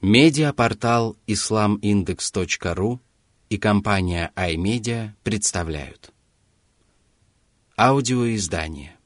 Медиапортал 0.00 1.16
islamindex.ru 1.26 3.00
и 3.50 3.58
компания 3.58 4.30
iMedia 4.36 5.10
представляют. 5.24 6.12
Аудиоиздание. 7.76 8.96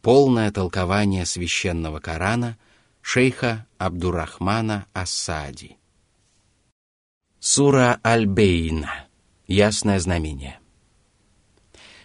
Полное 0.00 0.52
толкование 0.52 1.26
священного 1.26 1.98
Корана 1.98 2.56
шейха 3.02 3.66
Абдурахмана 3.78 4.86
Асади 4.92 5.76
Сура 7.40 7.98
Аль-Бейна. 8.04 9.08
Ясное 9.48 9.98
знамение. 9.98 10.60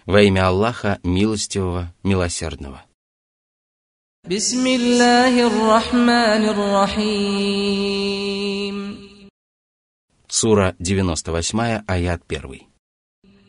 Во 0.07 0.23
имя 0.23 0.47
Аллаха, 0.47 0.99
милостивого, 1.03 1.93
милосердного– 2.01 2.83
بسم 4.28 4.66
الله 4.66 5.46
الرحمن 5.46 6.42
الرحيم 6.52 7.98
Сура 10.28 10.76
98, 10.80 11.84
аят 11.88 12.20
1. 12.28 12.60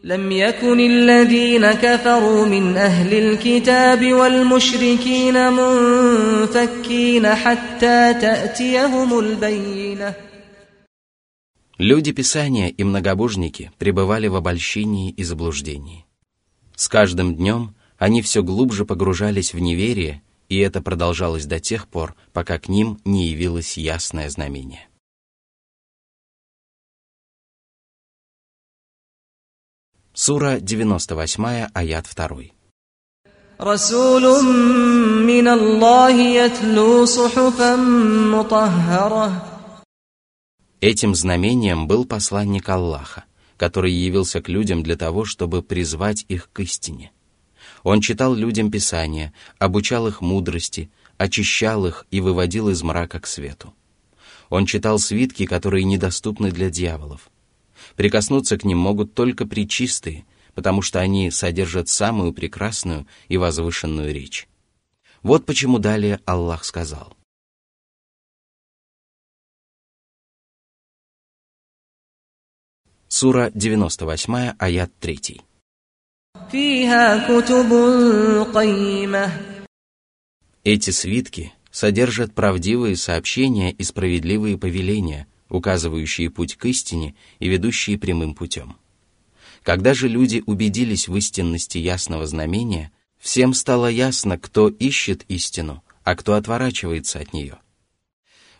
لم 0.04 0.32
يكن 0.32 0.80
الذين 0.80 1.72
كفروا 1.72 2.46
من 2.46 2.78
أهل 2.78 3.14
الكتاب 3.14 4.14
والمشركين 4.14 5.54
منفكين 5.54 7.28
حتى 7.28 8.14
تأتيهم 8.14 9.20
البينة 9.20 10.14
Люди 11.78 12.12
Писания 12.14 12.70
и 12.70 12.84
многобожники 12.86 13.72
пребывали 13.78 14.28
в 14.28 14.36
обольщении 14.36 15.12
и 15.12 15.24
заблуждении. 15.24 16.06
С 16.78 16.88
каждым 16.88 17.36
днем 17.36 17.76
они 17.98 18.22
все 18.22 18.44
глубже 18.44 18.86
погружались 18.86 19.54
в 19.54 19.60
неверие 19.60 20.22
и 20.54 20.58
это 20.58 20.82
продолжалось 20.82 21.46
до 21.46 21.60
тех 21.60 21.88
пор, 21.88 22.16
пока 22.34 22.58
к 22.58 22.68
ним 22.68 23.00
не 23.06 23.28
явилось 23.28 23.78
ясное 23.78 24.30
знамение. 24.30 24.88
Сура 30.14 30.60
98, 30.60 31.70
аят 31.74 32.08
2. 32.16 32.30
رسول 33.62 34.44
من 35.26 35.48
الله 35.48 36.12
يتلو 36.12 37.06
صحفا 37.06 37.76
مطهرة 37.76 39.46
Этим 40.82 41.14
знамением 41.14 41.88
был 41.88 42.06
посланник 42.06 42.70
Аллаха, 42.70 43.26
который 43.58 43.92
явился 43.92 44.42
к 44.42 44.48
людям 44.48 44.82
для 44.82 44.96
того, 44.96 45.26
чтобы 45.26 45.62
призвать 45.62 46.24
их 46.30 46.50
к 46.54 46.62
истине – 46.62 47.20
он 47.85 48.01
читал 48.01 48.35
людям 48.35 48.71
Писания, 48.71 49.33
обучал 49.59 50.09
их 50.09 50.23
мудрости, 50.23 50.91
очищал 51.19 51.87
их 51.87 52.07
и 52.11 52.21
выводил 52.21 52.71
из 52.71 52.83
мрака 52.83 53.21
к 53.21 53.27
свету. 53.27 53.75
Он 54.49 54.67
читал 54.67 54.99
свитки, 54.99 55.47
которые 55.47 55.85
недоступны 55.85 56.51
для 56.51 56.71
дьяволов. 56.71 57.31
Прикоснуться 57.95 58.57
к 58.57 58.65
ним 58.65 58.79
могут 58.79 59.15
только 59.15 59.47
причистые, 59.47 60.25
потому 60.55 60.81
что 60.81 60.99
они 60.99 61.31
содержат 61.31 61.89
самую 61.89 62.33
прекрасную 62.33 63.07
и 63.29 63.37
возвышенную 63.37 64.13
речь. 64.15 64.49
Вот 65.23 65.45
почему 65.45 65.79
далее 65.79 66.21
Аллах 66.25 66.65
сказал. 66.65 67.15
Сура 73.09 73.51
98, 73.55 74.55
аят 74.59 74.91
3. 75.01 75.43
Эти 80.63 80.91
свитки 80.91 81.53
содержат 81.73 82.33
правдивые 82.33 82.95
сообщения 82.95 83.73
и 83.73 83.83
справедливые 83.83 84.57
повеления, 84.57 85.27
указывающие 85.49 86.31
путь 86.31 86.55
к 86.55 86.67
истине 86.67 87.17
и 87.41 87.49
ведущие 87.49 87.99
прямым 87.99 88.37
путем. 88.37 88.77
Когда 89.65 89.95
же 89.95 90.07
люди 90.07 90.45
убедились 90.47 91.09
в 91.09 91.17
истинности 91.17 91.79
ясного 91.79 92.25
знамения, 92.25 92.93
всем 93.19 93.53
стало 93.53 93.89
ясно, 93.89 94.39
кто 94.39 94.69
ищет 94.69 95.25
истину, 95.27 95.83
а 96.05 96.15
кто 96.15 96.35
отворачивается 96.35 97.19
от 97.19 97.33
нее. 97.33 97.59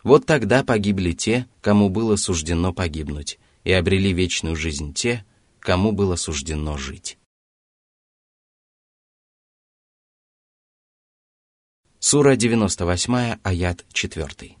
Вот 0.03 0.25
тогда 0.25 0.65
погибли 0.65 1.13
те, 1.13 1.47
кому 1.61 1.87
было 1.87 2.17
суждено 2.17 2.73
погибнуть, 2.73 3.39
и 3.63 3.71
обрели 3.71 4.11
вечную 4.11 4.57
жизнь 4.57 4.93
те, 4.93 5.23
кому 5.61 5.93
было 5.93 6.17
суждено 6.17 6.75
жить. 6.75 7.17
Сура 12.04 12.34
98, 12.34 13.38
аят 13.44 13.84
4. 13.92 14.56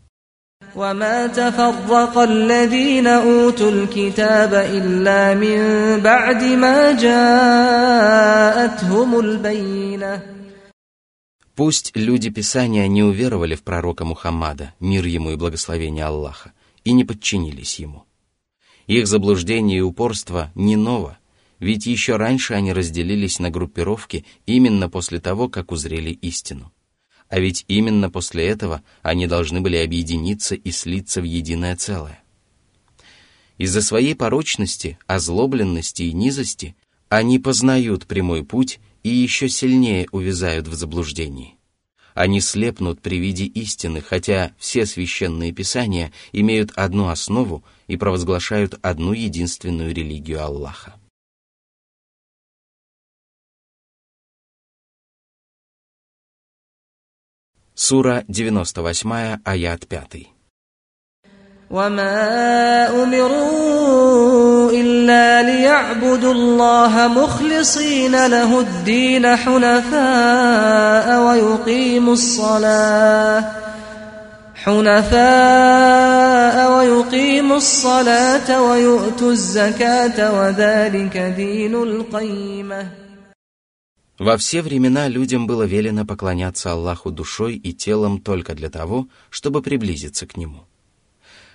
وما 0.76 1.26
تفرق 1.26 2.18
الذين 2.18 3.06
أوتوا 3.06 3.70
الكتاب 3.70 4.54
إلا 4.54 5.34
من 5.34 5.58
بعد 6.00 6.42
ما 6.44 6.92
جاءتهم 6.92 8.10
البينة 9.20 10.22
Пусть 11.56 11.92
люди 11.96 12.30
Писания 12.30 12.86
не 12.88 13.02
уверовали 13.02 13.54
в 13.54 13.62
пророка 13.62 14.04
Мухаммада, 14.04 14.74
мир 14.78 15.06
ему 15.06 15.32
и 15.32 15.36
благословение 15.36 16.04
Аллаха, 16.04 16.52
и 16.84 16.92
не 16.92 17.04
подчинились 17.04 17.80
ему. 17.80 18.04
Их 18.86 19.06
заблуждение 19.06 19.78
и 19.78 19.82
упорство 19.82 20.52
не 20.54 20.76
ново, 20.76 21.18
ведь 21.58 21.86
еще 21.86 22.16
раньше 22.16 22.54
они 22.54 22.72
разделились 22.72 23.40
на 23.40 23.50
группировки 23.50 24.24
именно 24.46 24.88
после 24.88 25.20
того, 25.20 25.48
как 25.48 25.72
узрели 25.72 26.10
истину 26.10 26.70
а 27.35 27.39
ведь 27.41 27.65
именно 27.67 28.09
после 28.09 28.47
этого 28.47 28.81
они 29.01 29.27
должны 29.27 29.59
были 29.59 29.75
объединиться 29.75 30.55
и 30.55 30.71
слиться 30.71 31.19
в 31.19 31.25
единое 31.25 31.75
целое. 31.75 32.23
Из-за 33.57 33.81
своей 33.81 34.15
порочности, 34.15 34.97
озлобленности 35.05 36.03
и 36.03 36.13
низости 36.13 36.77
они 37.09 37.37
познают 37.37 38.07
прямой 38.07 38.45
путь 38.45 38.79
и 39.03 39.09
еще 39.09 39.49
сильнее 39.49 40.07
увязают 40.13 40.69
в 40.69 40.75
заблуждении. 40.75 41.57
Они 42.13 42.39
слепнут 42.39 43.01
при 43.01 43.17
виде 43.17 43.43
истины, 43.43 43.99
хотя 43.99 44.53
все 44.57 44.85
священные 44.85 45.51
писания 45.51 46.13
имеют 46.31 46.71
одну 46.77 47.09
основу 47.09 47.65
и 47.87 47.97
провозглашают 47.97 48.79
одну 48.81 49.11
единственную 49.11 49.93
религию 49.93 50.41
Аллаха. 50.41 50.95
Сура 57.74 58.24
98, 58.28 59.38
аят 59.44 59.86
5. 59.90 60.26
وما 61.70 63.02
أمروا 63.02 64.70
إلا 64.70 65.42
ليعبدوا 65.42 66.32
الله 66.32 67.08
مخلصين 67.08 68.26
له 68.26 68.60
الدين 68.60 69.36
حنفاء 69.36 71.22
ويقيموا 71.26 72.12
الصلاة 72.12 73.44
حنفاء 74.54 76.56
ويقيموا 76.72 77.56
الصلاة 77.56 78.62
ويؤتوا 78.62 79.30
الزكاة 79.30 80.40
وذلك 80.40 81.16
دين 81.36 81.74
القيمة 81.74 82.86
Во 84.17 84.37
все 84.37 84.61
времена 84.61 85.09
людям 85.09 85.45
было 85.45 85.63
велено 85.63 86.05
поклоняться 86.05 86.71
Аллаху 86.71 87.11
душой 87.11 87.55
и 87.55 87.73
телом 87.73 88.21
только 88.21 88.55
для 88.55 88.69
того, 88.69 89.09
чтобы 89.29 89.61
приблизиться 89.61 90.25
к 90.25 90.37
Нему. 90.37 90.65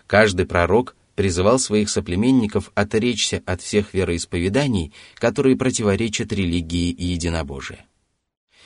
Каждый 0.06 0.44
пророк 0.44 0.94
призывал 1.14 1.58
своих 1.58 1.88
соплеменников 1.88 2.70
отречься 2.74 3.42
от 3.46 3.62
всех 3.62 3.94
вероисповеданий, 3.94 4.92
которые 5.14 5.56
противоречат 5.56 6.32
религии 6.32 6.90
и 6.90 7.06
единобожию. 7.06 7.78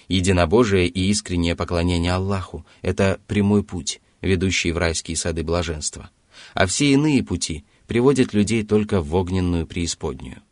Единобожие 0.08 0.88
и 0.88 1.10
искреннее 1.10 1.54
поклонение 1.54 2.12
Аллаху– 2.12 2.66
это 2.82 3.20
прямой 3.26 3.62
путь, 3.62 4.00
ведущий 4.20 4.72
в 4.72 4.78
райские 4.78 5.16
сады 5.16 5.44
блаженства, 5.44 6.10
а 6.52 6.66
все 6.66 6.92
иные 6.92 7.22
пути 7.22 7.64
приводят 7.86 8.34
людей 8.34 8.64
только 8.64 9.00
в 9.00 9.14
огненную 9.14 9.66
преисподнюю. 9.66 10.42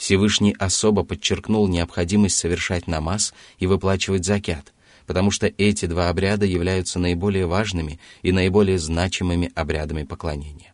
Всевышний 0.00 0.56
особо 0.58 1.04
подчеркнул 1.04 1.68
необходимость 1.68 2.38
совершать 2.38 2.86
намаз 2.86 3.34
и 3.58 3.66
выплачивать 3.66 4.24
закят, 4.24 4.72
потому 5.04 5.30
что 5.30 5.52
эти 5.58 5.84
два 5.84 6.08
обряда 6.08 6.46
являются 6.46 6.98
наиболее 6.98 7.44
важными 7.44 8.00
и 8.22 8.32
наиболее 8.32 8.78
значимыми 8.78 9.52
обрядами 9.54 10.04
поклонения. 10.04 10.72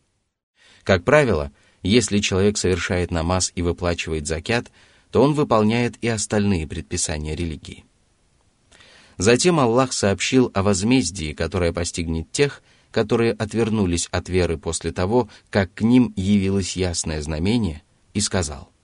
Как 0.85 1.03
правило, 1.03 1.51
если 1.83 2.21
человек 2.21 2.57
совершает 2.57 3.11
намаз 3.11 3.51
и 3.57 3.63
выплачивает 3.63 4.29
закят, 4.29 4.71
то 5.11 5.25
он 5.25 5.33
выполняет 5.33 5.97
и 6.03 6.07
остальные 6.07 6.69
предписания 6.69 7.35
религии. 7.35 7.85
Затем 9.19 9.59
Аллах 9.59 9.93
сообщил 9.93 10.53
о 10.55 10.63
возмездии, 10.63 11.33
которое 11.33 11.73
постигнет 11.73 12.31
тех, 12.31 12.63
которые 12.93 13.33
отвернулись 13.33 14.07
от 14.13 14.29
веры 14.29 14.57
после 14.57 14.93
того, 14.93 15.29
как 15.51 15.75
к 15.75 15.81
ним 15.81 16.13
явилось 16.15 16.77
ясное 16.77 17.21
знамение, 17.21 17.83
и 18.15 18.21
сказал– 18.21 18.71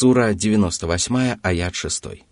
Сура 0.00 0.34
98, 0.34 1.38
аят 1.42 1.74
6. 1.74 2.26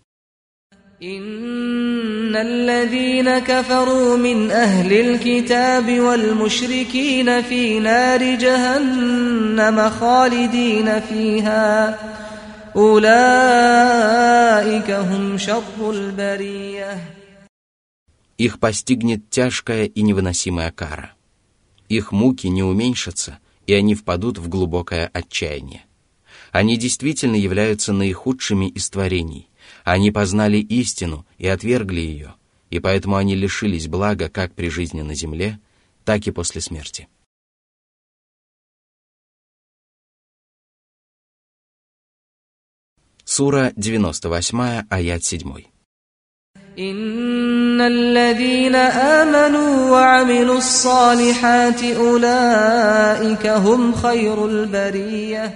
إن 1.03 2.35
الذين 2.35 3.39
كفروا 3.39 4.17
من 4.17 4.51
أهل 4.51 4.93
الكتاب 4.93 5.99
والمشركين 5.99 7.41
في 7.41 7.79
نار 7.79 8.35
جهنم 8.35 9.89
خالدين 9.89 10.99
فيها 10.99 11.99
أولئك 12.75 13.31
هم 14.91 15.37
شر 15.37 15.91
البرية 15.91 16.97
Их 18.37 18.59
постигнет 18.59 19.29
тяжкая 19.29 19.85
и 19.85 20.01
невыносимая 20.01 20.71
кара. 20.71 21.13
Их 21.87 22.11
муки 22.11 22.47
не 22.47 22.63
уменьшатся, 22.63 23.39
и 23.65 23.73
они 23.73 23.95
впадут 23.95 24.37
в 24.37 24.49
глубокое 24.49 25.09
отчаяние. 25.13 25.85
Они 26.51 26.77
действительно 26.77 27.35
являются 27.35 27.93
наихудшими 27.93 28.69
из 28.69 28.89
творений. 28.89 29.49
Они 29.83 30.11
познали 30.11 30.57
истину 30.57 31.25
и 31.37 31.47
отвергли 31.47 31.99
ее, 31.99 32.35
и 32.69 32.79
поэтому 32.79 33.15
они 33.15 33.35
лишились 33.35 33.87
блага 33.87 34.29
как 34.29 34.53
при 34.53 34.69
жизни 34.69 35.01
на 35.01 35.15
земле, 35.15 35.59
так 36.03 36.27
и 36.27 36.31
после 36.31 36.61
смерти. 36.61 37.07
Сура 43.23 43.73
98, 43.75 44.85
аят 44.89 45.23
7. 45.23 45.65
إن 46.79 47.81
الذين 47.81 48.75
آمنوا 48.75 49.91
وعملوا 49.91 50.57
الصالحات 50.57 51.83
أولئك 51.83 53.47
هم 53.47 53.95
خير 53.95 54.45
البرية 54.45 55.53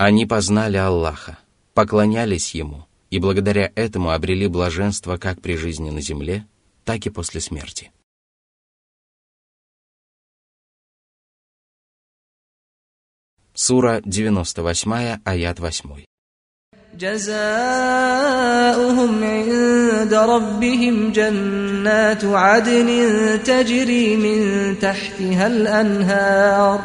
Они 0.00 0.26
познали 0.26 0.76
Аллаха, 0.76 1.38
поклонялись 1.74 2.54
Ему, 2.54 2.86
и 3.10 3.18
благодаря 3.18 3.72
этому 3.74 4.10
обрели 4.10 4.46
блаженство 4.46 5.16
как 5.16 5.40
при 5.40 5.56
жизни 5.56 5.90
на 5.90 6.00
земле, 6.00 6.46
так 6.84 7.06
и 7.06 7.10
после 7.10 7.40
смерти. 7.40 7.90
Сура 13.54 14.02
98, 14.04 15.20
аят 15.24 15.60
8. 15.60 16.04
جزاؤهم 16.98 18.44
عند 19.24 20.14
ربهم 20.14 21.12
جنات 21.12 22.24
عدن 22.24 22.88
تجري 23.44 24.16
من 24.16 24.40
تحتها 24.80 25.46
الأنهار 25.46 26.80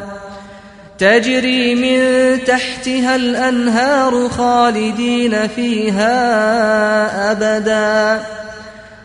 تجري 0.98 1.74
من 1.74 1.98
تحتها 2.44 3.16
الأنهار 3.16 4.28
خالدين 4.28 5.48
فيها 5.48 6.12
أبدا 7.32 8.26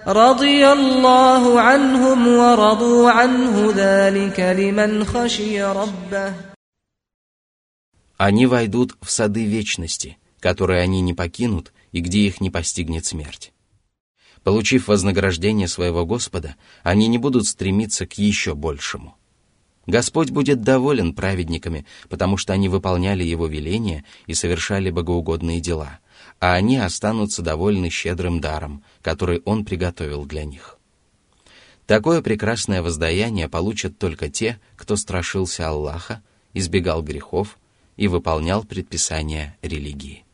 رضي 0.08 0.68
الله 0.68 1.62
عنهم 1.62 2.28
ورضوا 2.28 3.12
عنه 3.12 3.74
ذلك 3.75 4.40
لمن 4.40 5.04
خشي 5.04 5.64
ربه 5.64 6.34
Они 8.18 8.48
войдут 8.48 8.96
в 9.02 9.12
сады 9.12 9.46
вечности, 9.46 10.18
которые 10.40 10.81
они 10.81 11.02
не 11.02 11.14
покинут 11.14 11.72
и 11.92 12.00
где 12.00 12.22
их 12.22 12.42
не 12.42 12.50
постигнет 12.50 13.06
смерть. 13.06 13.54
Получив 14.44 14.88
вознаграждение 14.88 15.68
своего 15.68 16.06
Господа, 16.06 16.56
они 16.84 17.08
не 17.08 17.18
будут 17.18 17.46
стремиться 17.46 18.08
к 18.08 18.14
еще 18.14 18.56
большему. 18.56 19.16
Господь 19.87 20.31
будет 20.31 20.62
доволен 20.62 21.12
праведниками, 21.12 21.87
потому 22.08 22.37
что 22.37 22.52
они 22.52 22.69
выполняли 22.69 23.25
Его 23.25 23.46
веления 23.46 24.05
и 24.26 24.34
совершали 24.34 24.90
богоугодные 24.90 25.61
дела, 25.61 25.99
а 26.38 26.55
они 26.55 26.76
останутся 26.76 27.43
довольны 27.43 27.90
щедрым 27.90 28.40
даром, 28.40 28.84
который 29.02 29.43
Он 29.44 29.64
приготовил 29.64 30.25
для 30.25 30.44
них. 30.44 30.79
Такое 31.87 32.23
прекрасное 32.23 32.81
воздаяние 32.81 33.49
получат 33.49 33.99
только 33.99 34.29
те, 34.29 34.61
кто 34.76 34.94
страшился 34.96 35.69
Аллаха, 35.69 36.23
избегал 36.55 37.02
грехов 37.02 37.58
и 37.96 38.06
выполнял 38.06 38.62
предписания 38.62 39.58
религии. 39.62 40.25